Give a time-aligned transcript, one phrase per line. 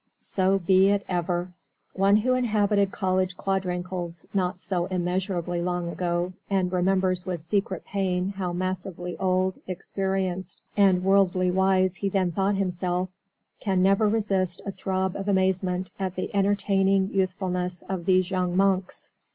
[0.15, 1.51] So be it ever!
[1.93, 8.29] One who inhabited college quadrangles not so immeasurably long ago, and remembers with secret pain
[8.29, 13.09] how massively old, experienced, and worldly wise he then thought himself,
[13.59, 19.11] can never resist a throb of amazement at the entertaining youthfulness of these young monks.